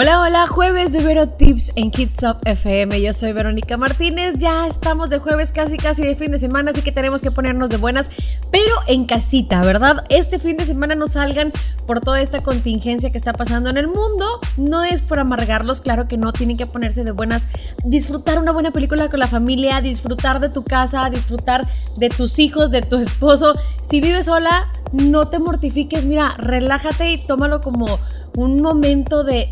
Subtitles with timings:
[0.00, 3.02] Hola, hola, jueves de Vero Tips en Kids Up FM.
[3.02, 4.36] Yo soy Verónica Martínez.
[4.38, 7.68] Ya estamos de jueves casi casi de fin de semana, así que tenemos que ponernos
[7.68, 8.08] de buenas,
[8.52, 10.04] pero en casita, ¿verdad?
[10.08, 11.52] Este fin de semana no salgan
[11.88, 14.38] por toda esta contingencia que está pasando en el mundo.
[14.56, 17.48] No es por amargarlos, claro que no, tienen que ponerse de buenas,
[17.82, 22.70] disfrutar una buena película con la familia, disfrutar de tu casa, disfrutar de tus hijos,
[22.70, 23.56] de tu esposo.
[23.90, 27.98] Si vives sola, no te mortifiques, mira, relájate y tómalo como
[28.38, 29.48] un momento de,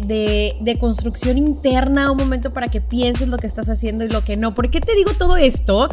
[0.60, 4.36] de, construcción interna, un momento para que pienses lo que estás haciendo y lo que
[4.36, 4.54] no.
[4.54, 5.88] ¿Por qué te digo todo esto?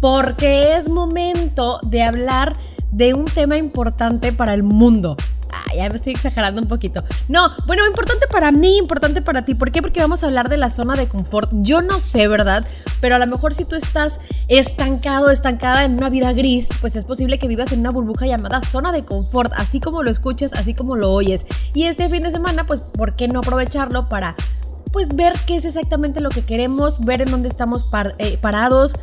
[0.00, 2.52] Porque es momento de hablar
[2.90, 5.16] de un tema importante para el mundo.
[5.52, 7.02] Ah, ya me estoy exagerando un poquito.
[7.28, 9.54] No, bueno, importante para mí, importante para ti.
[9.54, 9.82] ¿Por qué?
[9.82, 11.50] Porque vamos a hablar de la zona de confort.
[11.52, 12.66] Yo no sé, ¿verdad?
[13.00, 17.04] Pero a lo mejor si tú estás estancado, estancada en una vida gris, pues es
[17.04, 20.74] posible que vivas en una burbuja llamada zona de confort, así como lo escuchas, así
[20.74, 21.46] como lo oyes.
[21.74, 24.34] Y este fin de semana, pues, ¿por qué no aprovecharlo para
[24.92, 27.84] pues ver qué es exactamente lo que queremos, ver en dónde estamos
[28.16, 28.94] eh, parados,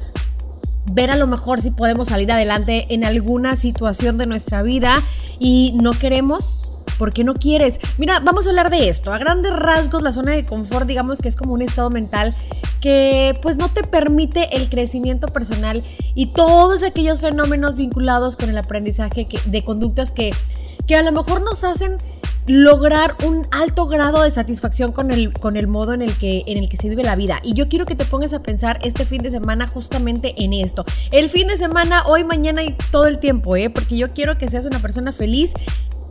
[0.91, 5.01] ver a lo mejor si podemos salir adelante en alguna situación de nuestra vida
[5.39, 6.59] y no queremos.
[6.97, 7.79] ¿Por qué no quieres?
[7.97, 9.11] Mira, vamos a hablar de esto.
[9.11, 12.35] A grandes rasgos, la zona de confort, digamos que es como un estado mental
[12.81, 18.57] que pues no te permite el crecimiento personal y todos aquellos fenómenos vinculados con el
[18.57, 20.31] aprendizaje de conductas que,
[20.85, 21.97] que a lo mejor nos hacen
[22.47, 26.57] lograr un alto grado de satisfacción con el, con el modo en el, que, en
[26.57, 27.39] el que se vive la vida.
[27.43, 30.85] Y yo quiero que te pongas a pensar este fin de semana justamente en esto.
[31.11, 33.69] El fin de semana, hoy, mañana y todo el tiempo, ¿eh?
[33.69, 35.53] Porque yo quiero que seas una persona feliz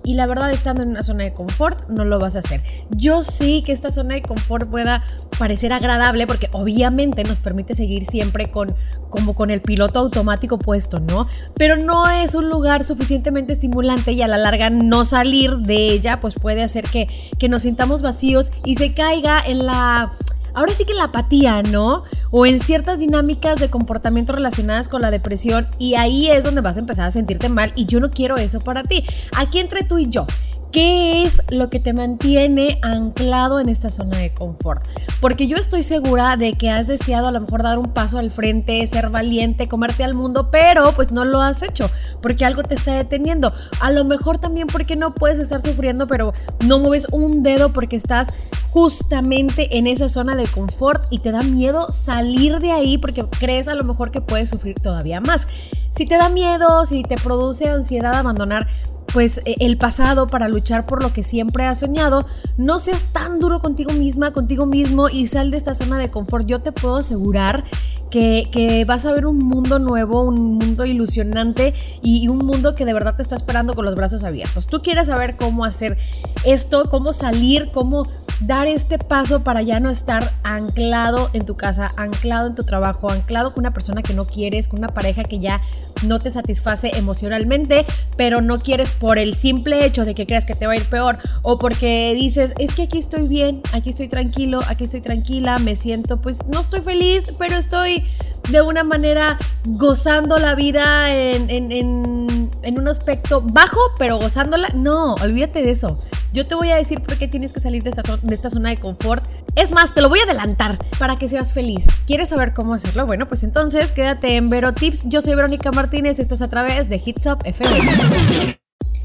[0.05, 2.63] y la verdad estando en una zona de confort no lo vas a hacer.
[2.91, 5.03] Yo sí que esta zona de confort pueda
[5.39, 8.75] parecer agradable porque obviamente nos permite seguir siempre con
[9.11, 11.27] como con el piloto automático puesto, ¿no?
[11.55, 16.21] Pero no es un lugar suficientemente estimulante y a la larga no salir de ella
[16.21, 17.07] pues puede hacer que,
[17.39, 20.13] que nos sintamos vacíos y se caiga en la
[20.55, 22.05] ahora sí que la apatía, ¿no?
[22.31, 26.77] O en ciertas dinámicas de comportamiento relacionadas con la depresión y ahí es donde vas
[26.77, 29.05] a empezar a sentirte mal y yo no quiero eso para ti.
[29.37, 30.27] Aquí entre tú y yo.
[30.73, 34.83] ¿Qué es lo que te mantiene anclado en esta zona de confort?
[35.21, 38.31] Porque yo estoy segura de que has deseado a lo mejor dar un paso al
[38.31, 41.91] frente, ser valiente, comerte al mundo, pero pues no lo has hecho
[42.23, 43.53] porque algo te está deteniendo.
[43.81, 46.33] A lo mejor también porque no puedes estar sufriendo, pero
[46.65, 48.29] no mueves un dedo porque estás
[48.73, 53.69] justamente en esa zona de confort y te da miedo salir de ahí porque crees
[53.69, 55.47] a lo mejor que puedes sufrir todavía más.
[55.95, 58.67] Si te da miedo, si te produce ansiedad abandonar
[59.13, 62.25] pues e, el pasado para luchar por lo que siempre has soñado,
[62.57, 66.47] no seas tan duro contigo misma, contigo mismo y sal de esta zona de confort.
[66.47, 67.65] Yo te puedo asegurar
[68.11, 71.73] que, vas a ver un mundo nuevo, un mundo ilusionante
[72.03, 74.67] y, un mundo que de verdad te está esperando con los brazos abiertos.
[74.67, 75.97] Tú quieres saber cómo hacer
[76.45, 78.05] esto, cómo salir, cómo
[78.47, 83.11] dar este paso para ya no estar anclado en tu casa, anclado en tu trabajo,
[83.11, 85.61] anclado con una persona que no quieres, con una pareja que ya
[86.03, 87.87] no te satisface emocionalmente,
[88.17, 90.85] pero no quieres por el simple hecho de que creas que te va a ir
[90.85, 95.59] peor o porque dices, es que aquí estoy bien, aquí estoy tranquilo, aquí estoy tranquila,
[95.59, 98.05] me siento, pues no estoy feliz, pero estoy
[98.51, 104.69] de una manera gozando la vida en, un aspecto bajo, pero gozándola.
[104.75, 105.99] No, olvídate de eso.
[106.33, 108.71] Yo te voy a decir por qué tienes que salir de esta, de esta zona
[108.71, 109.27] de confort.
[109.55, 111.87] Es más, te lo voy a adelantar para que seas feliz.
[112.07, 113.07] ¿Quieres saber cómo hacerlo?
[113.07, 115.09] Bueno, pues entonces quédate en Vero Tips.
[115.09, 118.59] Yo soy Verónica Martínez, estás a través de Hits Up FM.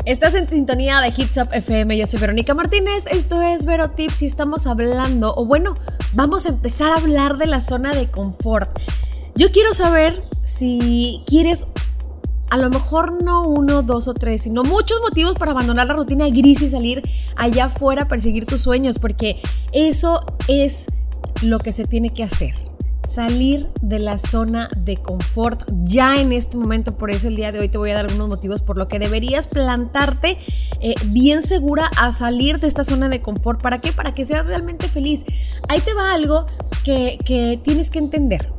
[0.07, 4.21] Estás en sintonía de Hits Up FM, yo soy Verónica Martínez, esto es Vero Tips
[4.21, 5.73] y estamos hablando, o bueno,
[6.13, 8.69] vamos a empezar a hablar de la zona de confort.
[9.35, 11.65] Yo quiero saber si quieres
[12.49, 16.27] a lo mejor no uno, dos o tres, sino muchos motivos para abandonar la rutina
[16.29, 17.01] gris y salir
[17.35, 19.39] allá afuera a perseguir tus sueños, porque
[19.73, 20.85] eso es
[21.41, 22.53] lo que se tiene que hacer.
[23.09, 26.97] Salir de la zona de confort ya en este momento.
[26.97, 28.99] Por eso el día de hoy te voy a dar algunos motivos por lo que
[28.99, 30.37] deberías plantarte
[30.81, 33.61] eh, bien segura a salir de esta zona de confort.
[33.61, 33.93] ¿Para qué?
[33.93, 35.23] Para que seas realmente feliz.
[35.69, 36.45] Ahí te va algo
[36.83, 38.51] que, que tienes que entender.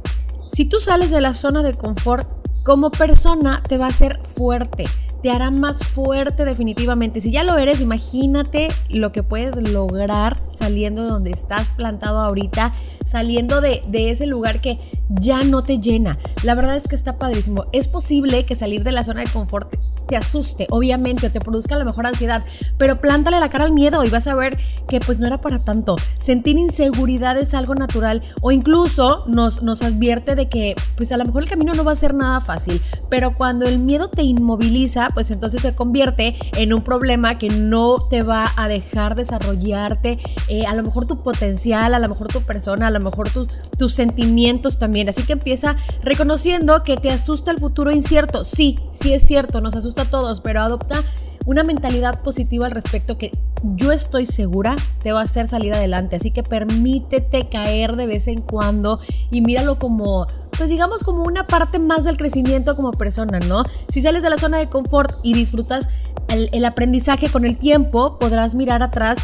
[0.51, 2.27] Si tú sales de la zona de confort,
[2.69, 4.85] como persona te va a hacer fuerte,
[5.23, 7.23] te hará más fuerte definitivamente.
[7.23, 12.75] Si ya lo eres, imagínate lo que puedes lograr saliendo de donde estás plantado ahorita,
[13.06, 14.79] saliendo de, de, ese lugar que
[15.09, 16.19] ya no te llena.
[16.43, 17.65] La verdad es que está padrísimo.
[17.73, 19.75] Es posible que salir de la zona de confort
[20.09, 22.45] te asuste, obviamente, o te produzca a lo mejor ansiedad,
[22.79, 24.59] pero plántale la cara al miedo y vas a ver
[24.89, 25.97] que pues no era para tanto.
[26.19, 31.25] Sentir inseguridad es algo natural o incluso nos, nos advierte de que pues a lo
[31.25, 35.09] mejor el camino no va a ser nada fácil, pero cuando el miedo te inmoviliza,
[35.15, 40.19] pues entonces se convierte en un problema que no te va a dejar desarrollarte,
[40.49, 43.95] eh, a lo mejor tu potencial, a lo mejor tu persona, a lo mejor tus
[43.95, 45.09] sentimientos también.
[45.09, 48.45] Así que empieza reconociendo que te asusta el futuro incierto.
[48.45, 51.03] Sí, sí es cierto, nos asusta a todos, pero adopta
[51.47, 56.17] una mentalidad positiva al respecto que yo estoy segura te va a hacer salir adelante.
[56.17, 59.00] Así que permítete caer de vez en cuando
[59.31, 63.62] y míralo como, pues digamos, como una parte más del crecimiento como persona, ¿no?
[63.89, 65.89] Si sales de la zona de confort y disfrutas
[66.29, 69.19] el, aprendizaje con el tiempo, podrás mirar atrás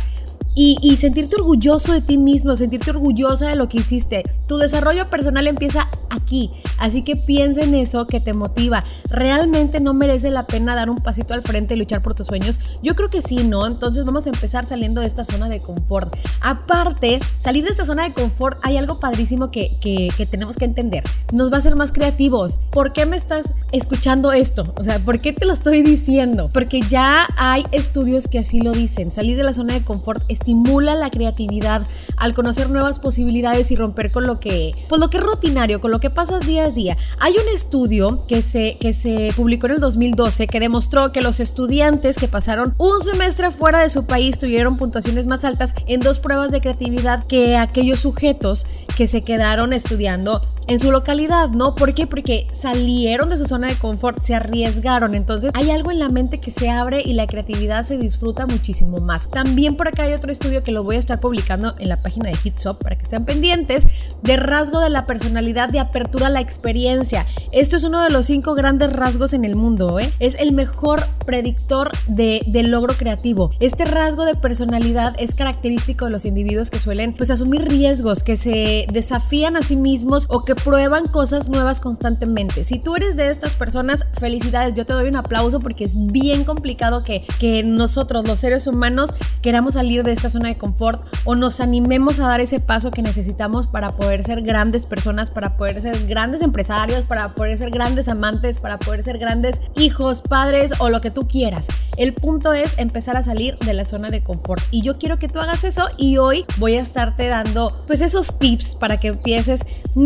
[0.55, 4.23] y, sentirte orgulloso de ti mismo, sentirte orgullosa de lo que hiciste.
[4.47, 8.85] Tu desarrollo personal empieza aquí, así que piensa en eso que te motiva.
[9.11, 12.59] ¿Realmente no merece la pena dar un pasito al frente y luchar por tus sueños?
[12.83, 13.67] Yo creo que sí, ¿no?
[13.67, 16.15] Entonces vamos a empezar saliendo de esta zona de confort.
[16.41, 20.65] Aparte, salir de esta zona de confort hay algo padrísimo que, que, que tenemos que
[20.65, 21.03] entender.
[21.33, 22.59] Nos va a hacer más creativos.
[22.71, 24.63] ¿Por qué me estás escuchando esto?
[24.77, 26.51] O sea, ¿por qué te lo estoy diciendo?
[26.53, 29.11] Porque ya hay estudios que así lo dicen.
[29.11, 31.87] Salir de la zona de confort es estimula la creatividad
[32.19, 35.91] al conocer nuevas posibilidades y romper con lo que, pues lo que es rutinario, con
[35.91, 36.99] lo que pasas día a día.
[37.19, 41.41] Hay un estudio que se, que se publicó en el 2012 que demostró que los
[41.41, 46.19] estudiantes que pasaron un semestre fuera de su país tuvieron puntuaciones más altas en dos
[46.19, 48.67] pruebas de creatividad que aquellos sujetos
[48.99, 51.75] que se quedaron estudiando en su localidad, ¿no?
[51.75, 52.07] ¿Por qué?
[52.07, 56.39] Porque salieron de su zona de confort, se arriesgaron, entonces hay algo en la mente
[56.39, 59.29] que se abre y la creatividad se disfruta muchísimo más.
[59.29, 62.29] También por acá hay otro estudio que lo voy a estar publicando en la página
[62.29, 63.87] de Hitsop para que estén pendientes
[64.23, 67.27] de rasgo de la personalidad de apertura a la experiencia.
[67.53, 70.13] Esto es uno de los cinco grandes rasgos en el mundo, ¿eh?
[70.19, 73.51] Es el mejor predictor de, del logro creativo.
[73.61, 78.37] Este rasgo de personalidad es característico de los individuos que suelen pues asumir riesgos, que
[78.37, 82.65] se desafían a sí mismos o que prueban cosas nuevas constantemente.
[82.65, 86.45] Si tú eres de estas personas, felicidades, yo te doy un aplauso porque es bien
[86.45, 91.61] complicado que, que nosotros los seres humanos queramos salir de zona de confort o nos
[91.61, 96.07] animemos a dar ese paso que necesitamos para poder ser grandes personas, para poder ser
[96.07, 101.01] grandes empresarios, para poder ser grandes amantes, para poder ser grandes hijos, padres o lo
[101.01, 101.69] que tú quieras.
[101.97, 105.29] El punto es empezar a salir de la zona de confort y yo quiero que
[105.29, 109.61] tú hagas eso y hoy voy a estarte dando pues esos tips para que empieces,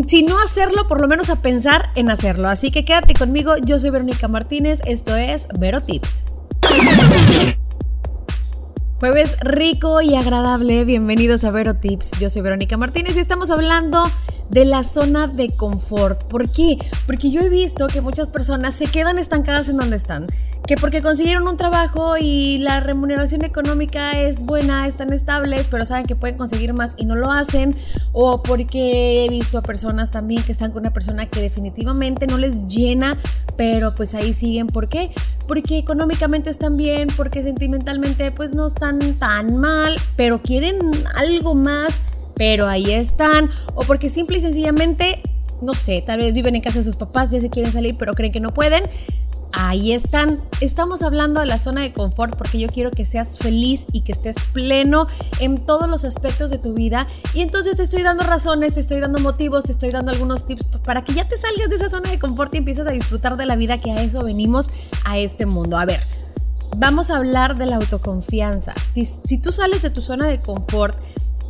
[0.07, 2.49] si no hacerlo, por lo menos a pensar en hacerlo.
[2.49, 6.25] Así que quédate conmigo, yo soy Verónica Martínez, esto es Vero Tips.
[8.99, 12.19] Jueves rico y agradable, bienvenidos a Vero Tips.
[12.19, 14.11] Yo soy Verónica Martínez y estamos hablando
[14.51, 16.25] de la zona de confort.
[16.25, 16.79] ¿Por qué?
[17.07, 20.27] Porque yo he visto que muchas personas se quedan estancadas en donde están.
[20.67, 26.07] Que porque consiguieron un trabajo y la remuneración económica es buena, están estables, pero saben
[26.07, 27.75] que pueden conseguir más y no lo hacen.
[28.13, 32.37] O porque he visto a personas también que están con una persona que definitivamente no
[32.37, 33.17] les llena,
[33.57, 34.67] pero pues ahí siguen.
[34.67, 35.11] ¿Por qué?
[35.47, 40.77] Porque económicamente están bien, porque sentimentalmente pues no están tan mal, pero quieren
[41.15, 42.03] algo más,
[42.39, 45.21] pero ahí están, o porque simple y sencillamente,
[45.61, 48.15] no sé, tal vez viven en casa de sus papás, ya se quieren salir, pero
[48.15, 48.85] creen que no pueden.
[49.53, 50.41] Ahí están.
[50.61, 54.13] Estamos hablando de la zona de confort porque yo quiero que seas feliz y que
[54.13, 55.07] estés pleno
[55.41, 57.07] en todos los aspectos de tu vida.
[57.33, 60.65] Y entonces te estoy dando razones, te estoy dando motivos, te estoy dando algunos tips
[60.85, 63.47] para que ya te salgas de esa zona de confort y empieces a disfrutar de
[63.47, 64.71] la vida que a eso venimos
[65.07, 65.79] a este mundo.
[65.79, 66.01] A ver,
[66.77, 68.75] vamos a hablar de la autoconfianza.
[69.25, 70.95] Si tú sales de tu zona de confort,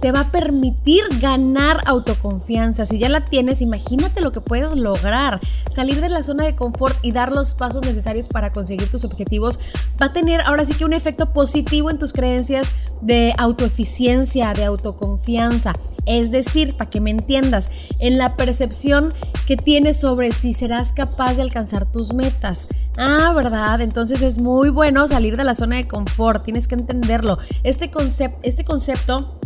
[0.01, 2.87] te va a permitir ganar autoconfianza.
[2.87, 5.41] Si ya la tienes, imagínate lo que puedes lograr.
[5.73, 9.59] Salir de la zona de confort y dar los pasos necesarios para conseguir tus objetivos
[10.01, 12.69] va a tener ahora sí que un efecto positivo en tus creencias
[13.01, 15.73] de autoeficiencia, de autoconfianza.
[16.07, 19.13] Es decir, para que me entiendas, en la percepción
[19.47, 22.67] que tienes sobre si serás capaz de alcanzar tus metas.
[22.97, 23.83] Ah, ¿verdad?
[23.83, 27.39] Entonces es muy bueno salir de la zona de confort, tienes que entenderlo.
[27.63, 29.38] Este, concepto, este concepto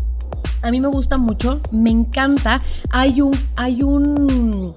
[0.63, 2.61] a mí me gusta mucho, me encanta.
[2.91, 4.73] Hay un, hay un,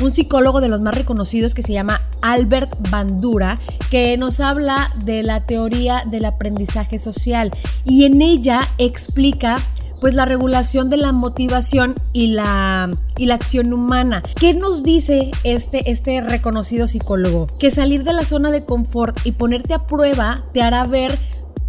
[0.00, 3.56] un psicólogo de los más reconocidos que se llama Albert Bandura,
[3.90, 7.50] que nos habla de la teoría del aprendizaje social
[7.84, 9.58] y en ella explica
[10.00, 14.22] pues la regulación de la motivación y la, y la acción humana.
[14.38, 17.46] ¿Qué nos dice este, este reconocido psicólogo?
[17.58, 21.18] Que salir de la zona de confort y ponerte a prueba te hará ver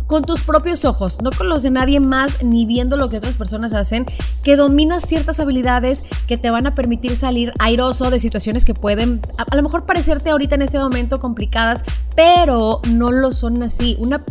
[0.07, 3.35] con tus propios ojos, no con los de nadie más ni viendo lo que otras
[3.35, 4.05] personas hacen,
[4.43, 9.21] que dominas ciertas habilidades que te van a permitir salir airoso de situaciones que pueden
[9.37, 11.81] a, lo mejor parecerte ahorita en este momento complicadas,
[12.15, 13.97] pero no lo son así.
[13.99, 14.23] Una,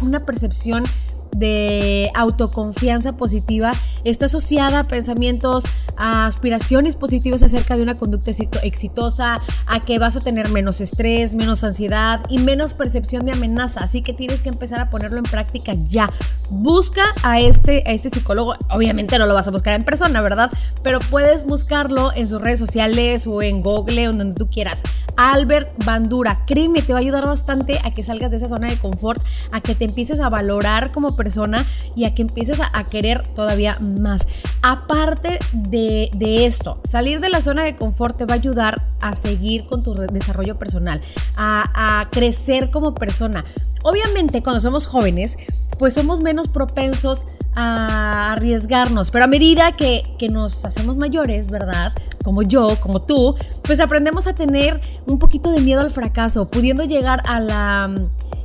[0.00, 0.84] una, percepción
[1.32, 3.72] de autoconfianza positiva
[4.04, 5.64] está asociada a pensamientos,
[5.98, 8.30] a aspiraciones positivas acerca de una conducta
[8.62, 13.80] exitosa, a que vas a tener menos estrés, menos ansiedad y menos percepción de amenaza.
[13.80, 16.10] Así que tienes que empezar a ponerlo en práctica ya.
[16.50, 18.54] Busca a este, a este psicólogo.
[18.70, 20.50] Obviamente no lo vas a buscar en persona, ¿verdad?
[20.82, 24.82] Pero puedes buscarlo en sus redes sociales o en Google o donde tú quieras.
[25.16, 28.78] Albert Bandura, créeme, te va a ayudar bastante a que salgas de esa zona de
[28.78, 33.26] confort, a que te empieces a valorar como persona y a que empieces a, querer
[33.34, 34.28] todavía más.
[34.62, 35.87] Aparte de,
[36.20, 39.94] esto, salir de la zona de confort te va a ayudar a seguir con tu
[39.94, 41.00] desarrollo personal,
[41.36, 43.44] a, a crecer como persona.
[43.84, 45.36] Obviamente cuando somos jóvenes,
[45.78, 51.92] pues somos menos propensos a arriesgarnos, pero a medida que, que, nos hacemos mayores, ¿verdad?
[52.22, 56.84] Como yo, como tú, pues aprendemos a tener un poquito de miedo al fracaso, pudiendo
[56.84, 57.90] llegar a la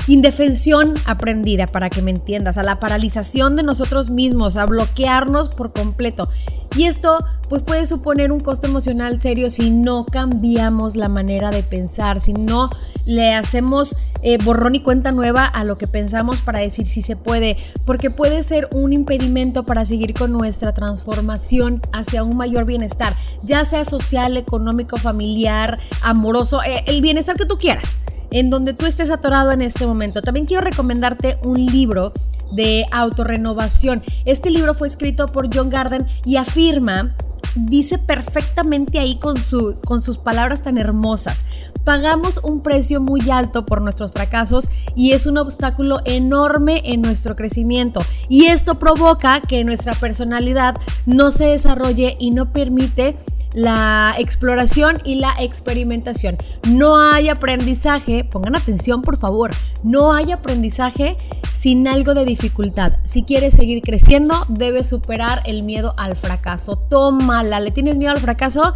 [0.08, 5.74] indefensión aprendida, para que me entiendas, a la paralización de nosotros mismos, a bloquearnos por
[5.74, 6.30] completo.
[6.76, 11.62] Y esto pues puede suponer un costo emocional serio si no cambiamos la manera de
[11.62, 12.70] pensar, si no
[13.06, 17.16] le hacemos eh, borrón y cuenta nueva a lo que pensamos para decir si se
[17.16, 23.16] puede, porque puede ser un impedimento para seguir con nuestra transformación hacia un mayor bienestar,
[23.44, 28.00] ya sea social, económico, familiar, amoroso, eh, el bienestar que tú quieras
[28.32, 30.24] en donde tú estés atorado en este momento.
[30.24, 32.14] También quiero recomendarte un libro
[32.54, 34.02] de autorrenovación.
[34.26, 37.16] Este libro fue escrito por John Garden y afirma,
[37.56, 41.40] dice perfectamente ahí con, su, con sus palabras tan hermosas,
[41.84, 47.36] pagamos un precio muy alto por nuestros fracasos y es un obstáculo enorme en nuestro
[47.36, 48.02] crecimiento.
[48.30, 53.18] Y esto provoca que nuestra personalidad no se desarrolle y no permite
[53.54, 56.38] la exploración y la experimentación.
[56.68, 59.52] No hay aprendizaje, pongan atención por favor,
[59.84, 61.18] no hay aprendizaje
[61.56, 62.94] sin algo de dificultad.
[63.04, 66.78] Si quieres seguir creciendo, debes superar el miedo al fracaso.
[66.90, 68.74] Tómala, ¿le tienes miedo al fracaso?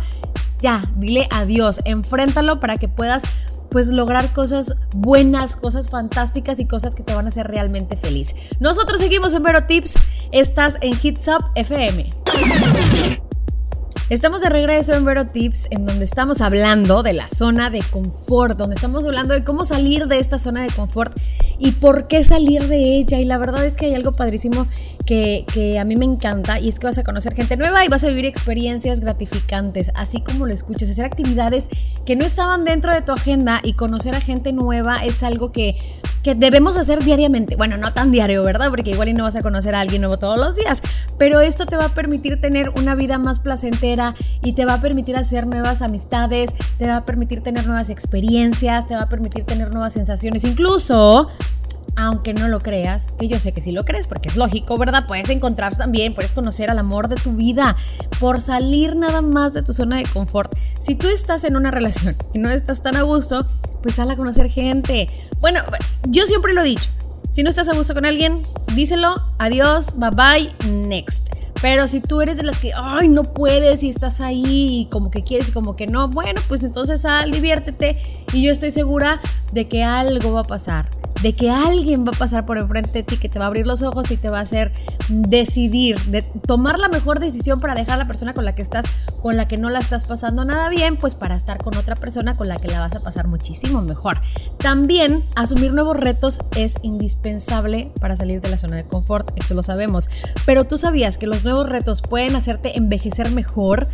[0.59, 3.23] Ya, dile adiós, enfréntalo para que puedas
[3.69, 8.33] pues lograr cosas buenas, cosas fantásticas y cosas que te van a hacer realmente feliz.
[8.59, 9.95] Nosotros seguimos en Vero Tips,
[10.31, 12.09] estás en Hits Up FM.
[14.09, 18.57] Estamos de regreso en Vero Tips, en donde estamos hablando de la zona de confort,
[18.57, 21.11] donde estamos hablando de cómo salir de esta zona de confort
[21.59, 23.19] y por qué salir de ella.
[23.19, 24.65] Y la verdad es que hay algo padrísimo
[25.05, 27.89] que, que, a mí me encanta y es que vas a conocer gente nueva y
[27.89, 31.67] vas a vivir experiencias gratificantes, así como lo escuchas, hacer actividades
[32.05, 35.77] que no estaban dentro de tu agenda y conocer a gente nueva es algo que
[36.27, 37.55] que debemos hacer diariamente.
[37.55, 38.69] Bueno, no tan diario, ¿verdad?
[38.69, 40.81] Porque igual y no vas a conocer a alguien nuevo todos los días,
[41.17, 44.81] pero esto te va a permitir tener una vida más placentera y te va a
[44.81, 49.45] permitir hacer nuevas amistades, te va a permitir tener nuevas experiencias, te va a permitir
[49.45, 51.29] tener nuevas sensaciones, incluso
[51.97, 55.07] aunque no lo creas, que yo sé que sí lo crees, porque es lógico, ¿verdad?
[55.07, 57.75] Puedes encontrar también, puedes conocer al amor de tu vida
[58.19, 60.55] por salir nada más de tu zona de confort.
[60.79, 63.45] Si tú estás en una relación y no estás tan a gusto,
[63.81, 65.07] pues sal a conocer gente.
[65.41, 65.61] Bueno,
[66.07, 66.89] yo siempre lo he dicho,
[67.31, 68.43] si no estás a gusto con alguien,
[68.75, 71.25] díselo, adiós, bye bye, next.
[71.63, 75.09] Pero si tú eres de las que, ay, no puedes y estás ahí y como
[75.09, 77.97] que quieres y como que no, bueno, pues entonces sal, diviértete
[78.31, 79.19] y yo estoy segura
[79.51, 80.87] de que algo va a pasar
[81.21, 83.65] de que alguien va a pasar por enfrente de ti, que te va a abrir
[83.65, 84.71] los ojos y te va a hacer
[85.09, 88.85] decidir, de tomar la mejor decisión para dejar a la persona con la que estás,
[89.21, 92.37] con la que no la estás pasando nada bien, pues para estar con otra persona
[92.37, 94.19] con la que la vas a pasar muchísimo mejor.
[94.57, 99.63] También asumir nuevos retos es indispensable para salir de la zona de confort, eso lo
[99.63, 100.09] sabemos.
[100.45, 103.87] Pero tú sabías que los nuevos retos pueden hacerte envejecer mejor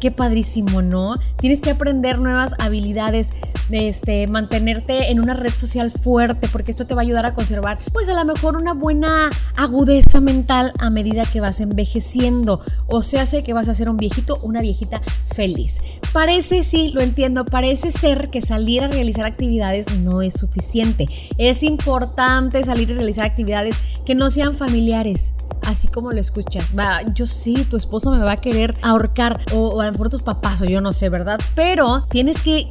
[0.00, 1.16] qué padrísimo, ¿no?
[1.36, 3.30] Tienes que aprender nuevas habilidades,
[3.70, 7.78] este, mantenerte en una red social fuerte, porque esto te va a ayudar a conservar,
[7.92, 13.18] pues a lo mejor una buena agudeza mental a medida que vas envejeciendo, o se
[13.18, 15.00] hace que vas a ser un viejito, una viejita
[15.34, 15.78] feliz.
[16.12, 21.06] Parece, sí, lo entiendo, parece ser que salir a realizar actividades no es suficiente.
[21.36, 25.34] Es importante salir a realizar actividades que no sean familiares,
[25.66, 26.74] así como lo escuchas.
[26.76, 30.62] Va, yo sí, tu esposo me va a querer ahorcar o, a mejor tus papás
[30.62, 31.40] o yo no sé, ¿verdad?
[31.54, 32.68] Pero tienes que,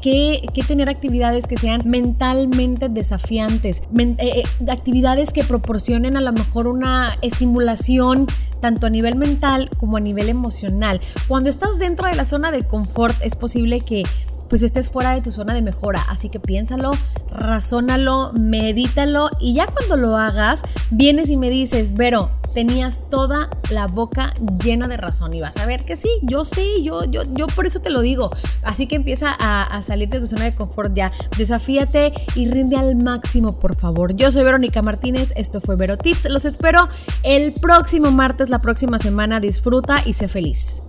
[0.67, 7.17] tener actividades que sean mentalmente desafiantes, eh, eh, actividades que proporcionen a lo mejor una
[7.21, 8.27] estimulación
[8.59, 10.99] tanto a nivel mental como a nivel emocional.
[11.27, 14.03] Cuando estás dentro de la zona de confort es posible que
[14.49, 16.03] pues estés fuera de tu zona de mejora.
[16.09, 16.91] Así que piénsalo,
[17.31, 23.85] razónalo, medítalo y ya cuando lo hagas, vienes y me dices, Vero, tenías toda la
[23.85, 24.33] boca
[24.63, 27.67] llena de razón y vas a ver que sí, yo sí, yo, yo, yo por
[27.67, 28.31] eso te lo digo.
[28.63, 32.75] Así que empieza a, a salir de tu zona de confort ya, desafíate y rinde
[32.75, 34.15] al máximo, por favor.
[34.15, 36.81] Yo soy Verónica Martínez, esto fue Vero Tips, los espero
[37.21, 40.81] el próximo martes, la próxima semana, disfruta y sé feliz.